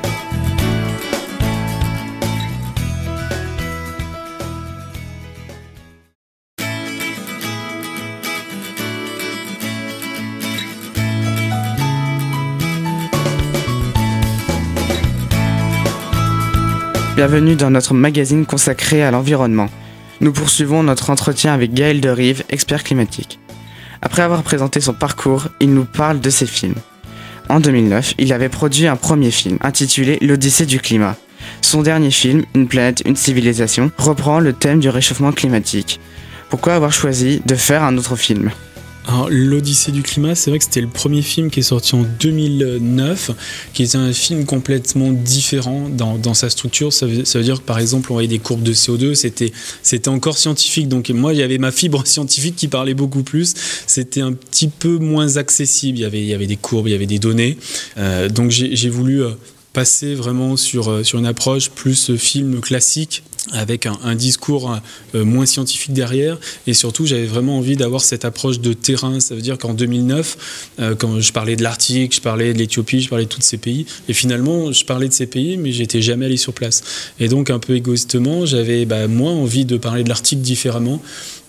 Bienvenue 17.17 17.57
dans 17.57 17.71
notre 17.71 17.95
magazine 17.95 18.45
consacré 18.45 19.03
à 19.03 19.11
l'environnement. 19.11 19.71
Nous 20.21 20.33
poursuivons 20.33 20.83
notre 20.83 21.09
entretien 21.09 21.55
avec 21.55 21.73
Gaël 21.73 22.03
Derive, 22.03 22.45
expert 22.51 22.85
climatique. 22.85 23.41
Après 24.03 24.21
avoir 24.21 24.43
présenté 24.43 24.83
son 24.83 24.93
parcours, 24.93 25.49
il 25.59 25.73
nous 25.73 25.87
parle 25.87 26.21
de 26.21 26.29
ses 26.29 26.45
films. 26.45 26.75
En 27.49 27.59
2009, 27.59 28.17
il 28.19 28.35
avait 28.35 28.51
produit 28.51 28.87
un 28.87 28.97
premier 28.97 29.31
film 29.31 29.57
intitulé 29.63 30.19
L'Odyssée 30.21 30.67
du 30.67 30.79
climat. 30.79 31.17
Son 31.63 31.81
dernier 31.81 32.11
film, 32.11 32.45
Une 32.55 32.69
planète, 32.69 33.03
une 33.07 33.17
civilisation, 33.17 33.91
reprend 33.97 34.39
le 34.39 34.53
thème 34.53 34.81
du 34.81 34.91
réchauffement 34.91 35.33
climatique. 35.33 36.01
Pourquoi 36.51 36.75
avoir 36.75 36.93
choisi 36.93 37.41
de 37.47 37.55
faire 37.55 37.83
un 37.83 37.97
autre 37.97 38.17
film? 38.17 38.51
Alors, 39.09 39.29
l'Odyssée 39.31 39.93
du 39.93 40.03
climat, 40.03 40.35
c'est 40.35 40.51
vrai 40.51 40.59
que 40.59 40.65
c'était 40.65 40.81
le 40.81 40.89
premier 40.89 41.23
film 41.23 41.49
qui 41.49 41.61
est 41.61 41.65
sorti 41.65 41.95
en 41.95 42.03
2009, 42.03 43.31
qui 43.73 43.85
était 43.85 43.97
un 43.97 44.13
film 44.13 44.45
complètement 44.45 45.13
différent 45.13 45.89
dans, 45.89 46.35
sa 46.35 46.51
structure. 46.51 46.93
Ça 46.93 47.07
veut, 47.07 47.43
dire 47.43 47.61
que, 47.61 47.67
par 47.67 47.79
exemple, 47.79 48.11
on 48.11 48.15
voyait 48.15 48.29
des 48.29 48.41
courbes 48.41 48.65
de 48.65 48.75
CO2, 48.75 49.15
c'était, 49.15 49.53
c'était 49.83 50.09
encore 50.09 50.39
scientifique. 50.39 50.89
Donc, 50.89 51.09
moi, 51.11 51.35
il 51.35 51.39
y 51.39 51.43
avait 51.43 51.59
ma 51.59 51.71
fibre 51.71 52.05
scientifique 52.07 52.57
qui 52.57 52.67
parlait 52.67 52.95
beaucoup 52.95 53.23
plus. 53.23 53.55
C'était 53.87 54.23
un 54.23 54.33
petit 54.33 54.69
peu 54.69 54.99
moins 54.99 55.37
accessible. 55.37 55.99
Il 55.99 56.03
y 56.03 56.05
avait, 56.05 56.21
il 56.21 56.27
y 56.27 56.35
avait 56.35 56.49
des 56.49 56.57
courbes, 56.57 56.89
il 56.89 56.93
y 56.93 56.97
avait 56.97 57.07
des 57.07 57.21
données. 57.21 57.59
Euh, 57.99 58.29
donc, 58.29 58.51
j'ai, 58.51 58.91
voulu 58.91 59.23
passer 59.73 60.15
vraiment 60.15 60.57
sur, 60.57 61.07
sur 61.07 61.19
une 61.19 61.27
approche 61.27 61.71
plus 61.71 62.17
film 62.17 62.61
classique 62.61 63.23
avec 63.53 63.87
un, 63.87 63.99
un 64.05 64.15
discours 64.15 64.79
euh, 65.15 65.25
moins 65.25 65.47
scientifique 65.47 65.93
derrière. 65.93 66.39
Et 66.67 66.75
surtout 66.75 67.07
j'avais 67.07 67.27
vraiment 67.27 67.59
envie 67.59 67.77
d'avoir 67.77 68.03
cette 68.03 68.25
approche 68.25 68.61
de 68.61 68.73
terrain. 68.73 69.21
Ça 69.21 69.35
veut 69.35 69.43
dire 69.43 69.59
qu'en 69.59 69.75
2009 69.75 70.73
euh, 70.81 70.95
quand 70.95 71.21
je 71.21 71.33
parlais 71.33 71.57
de 71.57 71.63
l'Arctique 71.63 72.15
je 72.15 72.21
parlais 72.21 72.53
de 72.53 72.59
l'Éthiopie 72.59 73.01
je 73.01 73.09
parlais 73.09 73.25
de 73.25 73.31
tous 73.31 73.43
ces 73.43 73.59
pays. 73.59 73.87
Et 74.09 74.13
finalement 74.13 74.73
je 74.73 74.85
parlais 74.85 75.09
de 75.09 75.13
ces 75.13 75.27
pays 75.27 75.57
mais 75.57 75.73
j'étais 75.73 76.03
jamais 76.03 76.27
allé 76.27 76.37
sur 76.37 76.53
place. 76.53 76.83
Et 77.21 77.29
donc 77.29 77.51
un 77.51 77.59
peu 77.59 77.75
égoïstement 77.77 78.47
j'avais 78.47 78.85
bah, 78.85 79.07
moins 79.09 79.33
envie 79.33 79.65
de 79.65 79.77
parler 79.77 80.05
de 80.05 80.09
l'Arctique 80.09 80.41
différemment 80.41 81.01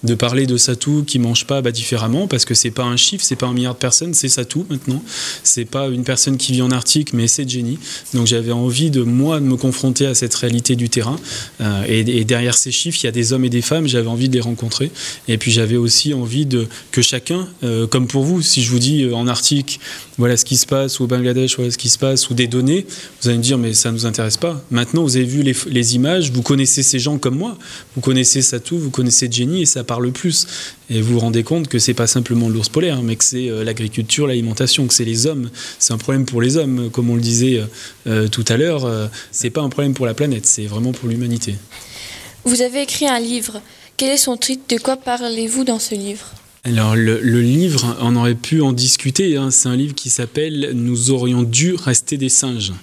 de 0.03 0.15
parler 0.15 0.45
de 0.45 0.57
Satou 0.57 1.03
qui 1.05 1.19
mange 1.19 1.45
pas 1.45 1.61
bah, 1.61 1.71
différemment 1.71 2.27
parce 2.27 2.45
que 2.45 2.53
c'est 2.53 2.71
pas 2.71 2.83
un 2.83 2.97
chiffre, 2.97 3.23
c'est 3.23 3.35
pas 3.35 3.47
un 3.47 3.53
milliard 3.53 3.73
de 3.73 3.79
personnes, 3.79 4.13
c'est 4.13 4.29
Satou 4.29 4.65
maintenant. 4.69 5.01
C'est 5.43 5.65
pas 5.65 5.87
une 5.87 6.03
personne 6.03 6.37
qui 6.37 6.51
vit 6.51 6.61
en 6.61 6.71
Arctique, 6.71 7.13
mais 7.13 7.27
c'est 7.27 7.49
Jenny. 7.49 7.79
Donc 8.13 8.27
j'avais 8.27 8.51
envie 8.51 8.91
de 8.91 9.01
moi 9.01 9.39
de 9.39 9.45
me 9.45 9.57
confronter 9.57 10.05
à 10.05 10.13
cette 10.13 10.35
réalité 10.35 10.75
du 10.75 10.89
terrain. 10.89 11.17
Euh, 11.61 11.83
et, 11.87 12.23
derrière 12.25 12.57
ces 12.57 12.71
chiffres, 12.71 12.99
il 13.01 13.05
y 13.05 13.09
a 13.09 13.11
des 13.11 13.33
hommes 13.33 13.45
et 13.45 13.49
des 13.49 13.61
femmes. 13.61 13.87
J'avais 13.87 14.07
envie 14.07 14.29
de 14.29 14.33
les 14.33 14.41
rencontrer. 14.41 14.91
Et 15.27 15.37
puis 15.37 15.51
j'avais 15.51 15.77
aussi 15.77 16.13
envie 16.13 16.47
que 16.91 17.01
chacun, 17.01 17.47
euh, 17.63 17.87
comme 17.87 18.07
pour 18.07 18.23
vous, 18.23 18.41
si 18.41 18.61
je 18.61 18.71
vous 18.71 18.79
dis 18.79 19.03
euh, 19.03 19.15
en 19.15 19.27
Arctique, 19.27 19.79
voilà 20.17 20.37
ce 20.37 20.45
qui 20.45 20.57
se 20.57 20.65
passe, 20.65 20.99
ou 20.99 21.03
au 21.03 21.07
Bangladesh, 21.07 21.55
voilà 21.55 21.71
ce 21.71 21.77
qui 21.77 21.89
se 21.89 21.97
passe, 21.97 22.29
ou 22.29 22.33
des 22.33 22.47
données, 22.47 22.85
vous 23.21 23.29
allez 23.29 23.37
me 23.37 23.43
dire 23.43 23.57
mais 23.57 23.73
ça 23.73 23.91
nous 23.91 24.05
intéresse 24.05 24.37
pas. 24.37 24.63
Maintenant, 24.71 25.03
vous 25.03 25.15
avez 25.15 25.25
vu 25.25 25.43
les, 25.43 25.55
les 25.69 25.95
images, 25.95 26.31
vous 26.31 26.41
connaissez 26.41 26.83
ces 26.83 26.99
gens 26.99 27.17
comme 27.17 27.37
moi, 27.37 27.57
vous 27.95 28.01
connaissez 28.01 28.41
Satou, 28.41 28.77
vous 28.77 28.89
connaissez 28.89 29.27
Jenny, 29.31 29.61
et 29.61 29.65
ça 29.65 29.83
parle 29.87 30.11
plus. 30.11 30.45
Et 30.89 31.01
vous 31.01 31.13
vous 31.13 31.19
rendez 31.19 31.43
compte 31.43 31.67
que 31.67 31.79
c'est 31.79 31.93
pas 31.95 32.05
simplement 32.05 32.49
l'ours 32.49 32.69
polaire, 32.69 33.01
mais 33.01 33.15
que 33.15 33.23
c'est 33.23 33.49
euh, 33.49 33.63
l'agriculture, 33.63 34.27
l'alimentation, 34.27 34.85
que 34.85 34.93
c'est 34.93 35.05
les 35.05 35.25
hommes. 35.25 35.49
C'est 35.79 35.93
un 35.93 35.97
problème 35.97 36.25
pour 36.25 36.41
les 36.41 36.57
hommes, 36.57 36.89
comme 36.91 37.09
on 37.09 37.15
le 37.15 37.21
disait 37.21 37.63
euh, 38.05 38.27
tout 38.27 38.45
à 38.47 38.57
l'heure. 38.57 38.85
Euh, 38.85 39.07
c'est 39.31 39.49
pas 39.49 39.61
un 39.61 39.69
problème 39.69 39.93
pour 39.93 40.05
la 40.05 40.13
planète, 40.13 40.45
c'est 40.45 40.65
vraiment 40.65 40.91
pour 40.91 41.09
l'humanité. 41.09 41.55
Vous 42.43 42.61
avez 42.61 42.83
écrit 42.83 43.07
un 43.07 43.19
livre. 43.19 43.61
Quel 43.97 44.11
est 44.11 44.17
son 44.17 44.37
titre? 44.37 44.63
De 44.69 44.79
quoi 44.79 44.97
parlez-vous 44.97 45.63
dans 45.63 45.79
ce 45.79 45.95
livre? 45.95 46.33
Alors 46.63 46.95
le, 46.95 47.19
le, 47.21 47.41
livre, 47.41 47.95
on 48.01 48.15
aurait 48.15 48.35
pu 48.35 48.61
en 48.61 48.73
discuter. 48.73 49.37
Hein. 49.37 49.51
C'est 49.51 49.69
un 49.69 49.75
livre 49.75 49.95
qui 49.95 50.09
s'appelle 50.09 50.71
Nous 50.73 51.11
aurions 51.11 51.43
dû 51.43 51.73
rester 51.75 52.17
des 52.17 52.29
singes. 52.29 52.73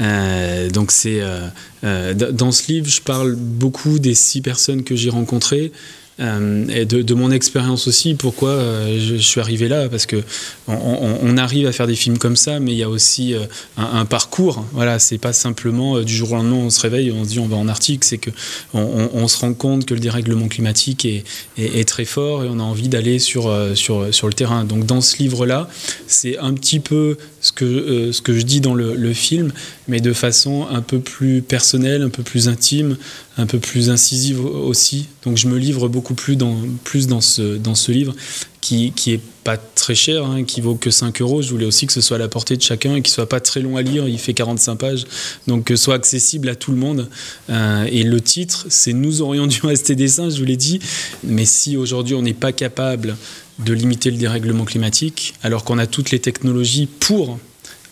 Euh, 0.00 0.70
donc 0.70 0.90
c'est 0.90 1.20
euh, 1.20 1.46
euh, 1.84 2.14
dans 2.14 2.52
ce 2.52 2.72
livre, 2.72 2.88
je 2.88 3.00
parle 3.00 3.34
beaucoup 3.36 3.98
des 3.98 4.14
six 4.14 4.40
personnes 4.40 4.84
que 4.84 4.96
j'ai 4.96 5.10
rencontrées. 5.10 5.72
Euh, 6.20 6.66
et 6.68 6.84
de, 6.84 7.14
mon 7.14 7.30
expérience 7.30 7.88
aussi, 7.88 8.14
pourquoi 8.14 8.50
euh, 8.50 8.98
je, 9.00 9.16
suis 9.16 9.40
arrivé 9.40 9.68
là, 9.68 9.88
parce 9.88 10.06
que 10.06 10.22
on, 10.68 11.36
arrive 11.36 11.66
à 11.66 11.72
faire 11.72 11.86
des 11.86 11.94
films 11.94 12.18
comme 12.18 12.36
ça, 12.36 12.60
mais 12.60 12.72
il 12.72 12.78
y 12.78 12.82
a 12.82 12.88
aussi 12.88 13.34
euh, 13.34 13.46
un, 13.76 14.04
parcours. 14.04 14.64
Voilà, 14.72 14.98
c'est 14.98 15.18
pas 15.18 15.32
simplement 15.32 16.00
du 16.00 16.14
jour 16.14 16.32
au 16.32 16.36
lendemain 16.36 16.56
on 16.56 16.70
se 16.70 16.80
réveille 16.80 17.10
on 17.10 17.24
se 17.24 17.30
dit 17.30 17.38
on 17.38 17.46
va 17.46 17.56
en 17.56 17.68
Arctique, 17.68 18.04
c'est 18.04 18.18
que 18.18 18.30
on, 18.74 19.28
se 19.28 19.38
rend 19.38 19.54
compte 19.54 19.86
que 19.86 19.94
le 19.94 20.00
dérèglement 20.00 20.48
climatique 20.48 21.04
est, 21.04 21.24
est, 21.56 21.78
est 21.78 21.84
très 21.84 22.04
fort 22.04 22.44
et 22.44 22.48
on 22.48 22.58
a 22.58 22.62
envie 22.62 22.88
d'aller 22.88 23.18
sur, 23.18 23.52
sur, 23.74 24.12
sur 24.12 24.26
le 24.26 24.32
terrain. 24.32 24.64
Donc 24.64 24.86
dans 24.86 25.00
ce 25.00 25.16
livre-là, 25.18 25.68
c'est 26.06 26.38
un 26.38 26.52
petit 26.52 26.80
peu 26.80 27.16
ce 27.40 27.52
que, 27.52 27.64
euh, 27.64 28.12
ce 28.12 28.20
que 28.22 28.38
je 28.38 28.42
dis 28.42 28.60
dans 28.60 28.74
le, 28.74 28.94
le, 28.94 29.12
film, 29.14 29.52
mais 29.88 30.00
de 30.00 30.12
façon 30.12 30.66
un 30.70 30.82
peu 30.82 31.00
plus 31.00 31.42
personnelle, 31.42 32.02
un 32.02 32.10
peu 32.10 32.22
plus 32.22 32.48
intime, 32.48 32.96
un 33.38 33.46
peu 33.46 33.58
plus 33.58 33.90
incisive 33.90 34.44
aussi. 34.44 35.08
Donc 35.24 35.36
je 35.36 35.48
me 35.48 35.58
livre 35.58 35.88
beaucoup 35.88 36.14
plus 36.14 36.36
dans, 36.36 36.56
plus 36.84 37.06
dans, 37.06 37.20
ce, 37.20 37.56
dans 37.56 37.74
ce 37.74 37.92
livre 37.92 38.14
qui, 38.60 38.92
qui 38.92 39.12
est 39.12 39.20
pas 39.42 39.56
cher, 39.94 40.24
hein, 40.24 40.44
qui 40.44 40.60
vaut 40.60 40.74
que 40.74 40.90
5 40.90 41.20
euros. 41.20 41.42
Je 41.42 41.50
voulais 41.50 41.66
aussi 41.66 41.86
que 41.86 41.92
ce 41.92 42.00
soit 42.00 42.16
à 42.16 42.18
la 42.18 42.28
portée 42.28 42.56
de 42.56 42.62
chacun 42.62 42.96
et 42.96 43.02
qu'il 43.02 43.12
soit 43.12 43.28
pas 43.28 43.40
très 43.40 43.60
long 43.60 43.76
à 43.76 43.82
lire. 43.82 44.08
Il 44.08 44.18
fait 44.18 44.34
45 44.34 44.76
pages, 44.76 45.06
donc 45.46 45.64
que 45.64 45.76
ce 45.76 45.84
soit 45.84 45.94
accessible 45.94 46.48
à 46.48 46.54
tout 46.54 46.70
le 46.70 46.76
monde. 46.76 47.08
Euh, 47.50 47.86
et 47.90 48.02
le 48.02 48.20
titre, 48.20 48.66
c'est 48.68 48.92
Nous 48.92 49.22
aurions 49.22 49.46
dû 49.46 49.60
rester 49.62 49.94
des 49.94 50.08
saints, 50.08 50.30
je 50.30 50.38
vous 50.38 50.44
l'ai 50.44 50.56
dit. 50.56 50.80
Mais 51.24 51.44
si 51.44 51.76
aujourd'hui 51.76 52.14
on 52.14 52.22
n'est 52.22 52.34
pas 52.34 52.52
capable 52.52 53.16
de 53.58 53.72
limiter 53.72 54.10
le 54.10 54.16
dérèglement 54.16 54.64
climatique, 54.64 55.34
alors 55.42 55.64
qu'on 55.64 55.78
a 55.78 55.86
toutes 55.86 56.10
les 56.10 56.18
technologies 56.18 56.86
pour 56.86 57.38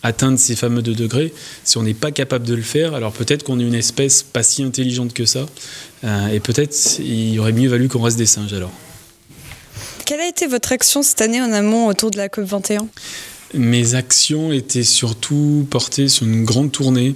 atteindre 0.01 0.39
ces 0.39 0.55
fameux 0.55 0.81
2 0.81 0.93
degrés, 0.95 1.33
si 1.63 1.77
on 1.77 1.83
n'est 1.83 1.93
pas 1.93 2.11
capable 2.11 2.47
de 2.47 2.55
le 2.55 2.61
faire, 2.61 2.93
alors 2.93 3.11
peut-être 3.11 3.43
qu'on 3.43 3.59
est 3.59 3.63
une 3.63 3.75
espèce 3.75 4.23
pas 4.23 4.43
si 4.43 4.63
intelligente 4.63 5.13
que 5.13 5.25
ça, 5.25 5.45
euh, 6.03 6.27
et 6.29 6.39
peut-être 6.39 6.99
il 6.99 7.37
aurait 7.39 7.51
mieux 7.51 7.69
valu 7.69 7.89
qu'on 7.89 8.01
reste 8.01 8.17
des 8.17 8.25
singes 8.25 8.53
alors. 8.53 8.71
Quelle 10.09 10.21
a 10.21 10.27
été 10.27 10.47
votre 10.47 10.71
action 10.71 11.03
cette 11.03 11.21
année 11.21 11.39
en 11.39 11.51
amont 11.51 11.85
autour 11.85 12.09
de 12.09 12.17
la 12.17 12.29
COP 12.29 12.43
21 12.45 12.87
mes 13.53 13.95
actions 13.95 14.51
étaient 14.51 14.83
surtout 14.83 15.67
portées 15.71 16.07
sur 16.07 16.25
une 16.25 16.45
grande 16.45 16.71
tournée 16.71 17.15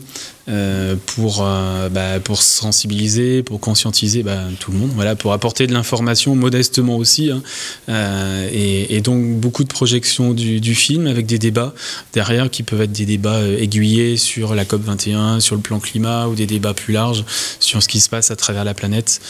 euh, 0.49 0.97
pour, 1.05 1.41
euh, 1.41 1.87
bah, 1.87 2.19
pour 2.19 2.41
sensibiliser, 2.41 3.43
pour 3.43 3.61
conscientiser 3.61 4.23
bah, 4.23 4.41
tout 4.59 4.73
le 4.73 4.77
monde, 4.77 4.91
voilà, 4.93 5.15
pour 5.15 5.31
apporter 5.31 5.67
de 5.67 5.73
l'information 5.73 6.35
modestement 6.35 6.97
aussi. 6.97 7.31
Hein, 7.31 7.41
euh, 7.87 8.49
et, 8.51 8.99
donc 8.99 9.39
beaucoup 9.39 9.63
de 9.63 9.69
projections 9.69 10.33
du, 10.33 10.75
film 10.75 11.07
avec 11.07 11.27
des 11.27 11.39
débats 11.39 11.73
derrière 12.13 12.49
qui 12.49 12.63
peuvent 12.63 12.81
être 12.81 12.91
des 12.91 13.05
débats 13.05 13.41
aiguillés 13.41 14.17
sur 14.17 14.53
la 14.53 14.65
COP21, 14.65 15.39
sur 15.39 15.55
le 15.55 15.61
plan 15.61 15.79
climat 15.79 16.27
ou 16.27 16.35
des 16.35 16.45
débats 16.45 16.73
plus 16.73 16.93
larges 16.93 17.23
sur 17.59 17.81
ce 17.81 17.87
qui 17.87 18.01
se 18.01 18.09
passe 18.09 18.31
à 18.31 18.35
travers 18.35 18.63
la 18.63 18.73
planète. 18.73 19.21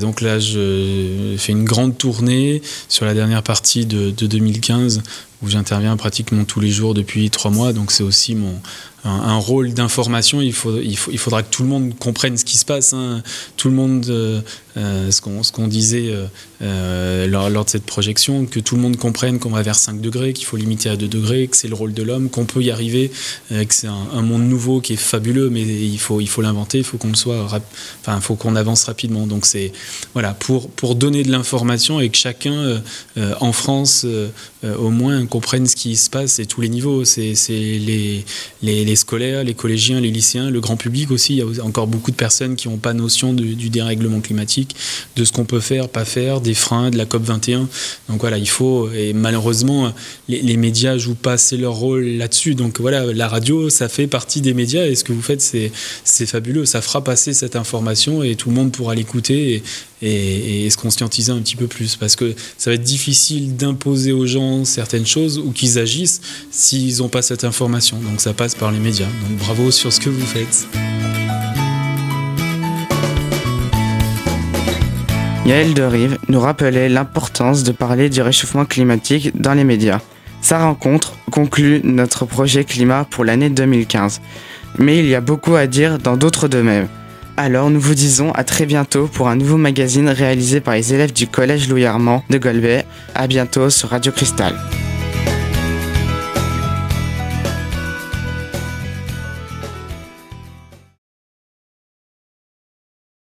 Donc 0.00 0.20
là, 0.20 0.38
je 0.38 1.34
fais 1.38 1.52
une 1.52 1.64
grande 1.64 1.98
tournée 1.98 2.62
sur 2.88 3.04
la 3.04 3.14
dernière 3.14 3.42
partie 3.42 3.84
de 3.86 4.10
2015 4.10 5.02
où 5.42 5.48
j'interviens 5.48 5.96
pratiquement 5.96 6.44
tous 6.44 6.60
les 6.60 6.70
jours 6.70 6.94
depuis 6.94 7.30
trois 7.30 7.50
mois. 7.50 7.72
Donc 7.72 7.92
c'est 7.92 8.02
aussi 8.02 8.34
mon, 8.34 8.60
un, 9.04 9.36
rôle 9.36 9.72
d'information. 9.72 10.40
Il, 10.40 10.52
faut, 10.52 10.78
il 10.78 11.18
faudra 11.18 11.42
que 11.42 11.50
tout 11.50 11.62
le 11.62 11.68
monde 11.68 11.92
comprenne 11.98 12.36
ce 12.36 12.44
qui 12.44 12.56
se 12.56 12.64
passe. 12.64 12.92
Hein. 12.92 13.22
Tout 13.56 13.68
le 13.68 13.74
monde, 13.74 14.06
euh, 14.08 14.40
euh, 14.76 15.10
ce 15.10 15.20
qu'on 15.20 15.42
qu 15.42 15.68
disait 15.68 16.14
euh, 16.62 17.26
lors, 17.26 17.50
lors, 17.50 17.64
de 17.64 17.70
cette 17.70 17.84
projection, 17.84 18.46
que 18.46 18.60
tout 18.60 18.76
le 18.76 18.82
monde 18.82 18.96
comprenne 18.96 19.38
qu'on 19.38 19.50
va 19.50 19.62
vers 19.62 19.76
5 19.76 20.00
degrés, 20.00 20.32
qu'il 20.32 20.46
faut 20.46 20.56
limiter 20.56 20.88
à 20.88 20.96
2 20.96 21.08
degrés, 21.08 21.46
que 21.48 21.56
c'est 21.56 21.68
le 21.68 21.74
rôle 21.74 21.92
de 21.92 22.02
l'homme, 22.02 22.30
qu'on 22.30 22.44
peut 22.44 22.62
y 22.62 22.70
arriver, 22.70 23.10
que 23.50 23.74
c'est 23.74 23.88
un, 23.88 24.22
monde 24.22 24.44
nouveau 24.44 24.80
qui 24.80 24.94
est 24.94 24.96
fabuleux, 24.96 25.50
mais 25.50 25.62
il 25.62 25.98
faut 25.98 26.20
l'inventer, 26.42 26.78
il 26.78 26.84
faut 26.84 26.98
qu'on 26.98 28.56
avance 28.56 28.84
rapidement. 28.84 29.26
Donc 29.26 29.46
c'est 29.46 29.72
voilà 30.14 30.34
pour 30.34 30.94
donner 30.94 31.22
de 31.22 31.30
l'information 31.30 32.00
et 32.00 32.08
que 32.08 32.16
chacun 32.16 32.82
en 33.40 33.52
France 33.52 34.06
au 34.62 34.90
moins 34.90 35.26
comprenne 35.26 35.66
ce 35.66 35.76
qui 35.76 35.96
se 35.96 36.08
passe 36.08 36.38
à 36.38 36.44
tous 36.44 36.60
les 36.60 36.68
niveaux. 36.68 37.04
C'est 37.04 37.34
les, 37.48 38.96
scolaires, 38.96 39.44
les 39.44 39.54
collégiens, 39.54 40.00
les 40.00 40.10
lycéens, 40.10 40.50
le 40.50 40.60
grand 40.60 40.76
public 40.76 41.10
aussi. 41.10 41.34
Il 41.34 41.56
y 41.56 41.60
a 41.60 41.64
encore 41.64 41.86
beaucoup 41.86 42.10
de 42.10 42.16
personnes 42.16 42.56
qui 42.56 42.68
n'ont 42.68 42.76
pas 42.76 42.92
notion 42.92 43.32
du, 43.32 43.70
dérèglement 43.70 44.20
climatique, 44.20 44.61
de 45.16 45.24
ce 45.24 45.32
qu'on 45.32 45.44
peut 45.44 45.60
faire, 45.60 45.88
pas 45.88 46.04
faire, 46.04 46.40
des 46.40 46.54
freins, 46.54 46.90
de 46.90 46.98
la 46.98 47.06
COP 47.06 47.22
21. 47.22 47.68
Donc 48.08 48.20
voilà, 48.20 48.38
il 48.38 48.48
faut, 48.48 48.90
et 48.90 49.12
malheureusement, 49.12 49.92
les, 50.28 50.56
médias 50.56 50.96
jouent 50.98 51.14
pas 51.14 51.32
assez 51.32 51.56
leur 51.56 51.74
rôle 51.74 52.04
là-dessus. 52.04 52.54
Donc 52.54 52.80
voilà, 52.80 53.12
la 53.12 53.28
radio, 53.28 53.70
ça 53.70 53.88
fait 53.88 54.06
partie 54.06 54.40
des 54.40 54.54
médias 54.54 54.86
et 54.86 54.94
ce 54.94 55.04
que 55.04 55.12
vous 55.12 55.22
faites, 55.22 55.40
c'est 55.40 56.26
fabuleux. 56.26 56.64
Ça 56.64 56.82
fera 56.82 57.02
passer 57.02 57.32
cette 57.32 57.56
information 57.56 58.22
et 58.22 58.36
tout 58.36 58.50
le 58.50 58.54
monde 58.54 58.72
pourra 58.72 58.94
l'écouter 58.94 59.62
et, 60.02 60.64
et, 60.64 60.70
se 60.70 60.76
conscientiser 60.76 61.32
un 61.32 61.38
petit 61.38 61.56
peu 61.56 61.66
plus 61.66 61.96
parce 61.96 62.16
que 62.16 62.34
ça 62.58 62.70
va 62.70 62.74
être 62.74 62.82
difficile 62.82 63.56
d'imposer 63.56 64.12
aux 64.12 64.26
gens 64.26 64.64
certaines 64.64 65.06
choses 65.06 65.38
ou 65.38 65.52
qu'ils 65.52 65.78
agissent 65.78 66.20
s'ils 66.50 66.98
n'ont 66.98 67.08
pas 67.08 67.22
cette 67.22 67.44
information. 67.44 67.98
Donc 67.98 68.20
ça 68.20 68.32
passe 68.32 68.54
par 68.54 68.72
les 68.72 68.78
médias. 68.78 69.08
Donc 69.28 69.38
bravo 69.38 69.70
sur 69.70 69.92
ce 69.92 70.00
que 70.00 70.10
vous 70.10 70.26
faites. 70.26 70.66
Yael 75.44 75.74
Derive 75.74 76.18
nous 76.28 76.38
rappelait 76.38 76.88
l'importance 76.88 77.64
de 77.64 77.72
parler 77.72 78.08
du 78.08 78.22
réchauffement 78.22 78.64
climatique 78.64 79.40
dans 79.40 79.54
les 79.54 79.64
médias. 79.64 79.98
Sa 80.40 80.60
rencontre 80.60 81.14
conclut 81.32 81.80
notre 81.82 82.26
projet 82.26 82.64
climat 82.64 83.04
pour 83.10 83.24
l'année 83.24 83.50
2015. 83.50 84.20
Mais 84.78 84.98
il 85.00 85.06
y 85.06 85.16
a 85.16 85.20
beaucoup 85.20 85.56
à 85.56 85.66
dire 85.66 85.98
dans 85.98 86.16
d'autres 86.16 86.46
domaines. 86.46 86.86
Alors 87.36 87.70
nous 87.70 87.80
vous 87.80 87.96
disons 87.96 88.30
à 88.32 88.44
très 88.44 88.66
bientôt 88.66 89.08
pour 89.08 89.28
un 89.28 89.34
nouveau 89.34 89.56
magazine 89.56 90.08
réalisé 90.08 90.60
par 90.60 90.74
les 90.74 90.94
élèves 90.94 91.12
du 91.12 91.26
collège 91.26 91.68
Louis 91.68 91.86
Armand 91.86 92.22
de 92.30 92.38
Golbet. 92.38 92.84
À 93.16 93.26
bientôt 93.26 93.68
sur 93.68 93.88
Radio 93.88 94.12
Cristal. 94.12 94.54